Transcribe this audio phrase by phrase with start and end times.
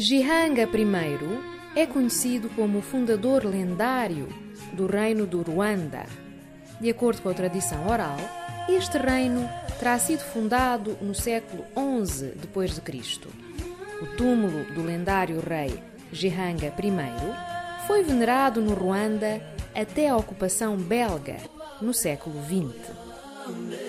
[0.00, 0.68] Gihanga I
[1.74, 4.28] é conhecido como o fundador lendário
[4.72, 6.06] do reino do Ruanda.
[6.80, 8.16] De acordo com a tradição oral,
[8.68, 11.64] este reino terá sido fundado no século
[12.06, 13.28] XI depois de Cristo.
[14.00, 19.42] O túmulo do lendário rei Gihanga I foi venerado no Ruanda
[19.74, 21.38] até a ocupação belga
[21.82, 23.87] no século XX.